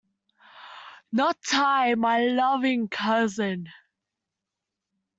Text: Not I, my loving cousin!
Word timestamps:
Not 1.11 1.37
I, 1.51 1.93
my 1.93 2.21
loving 2.25 2.87
cousin! 2.87 3.67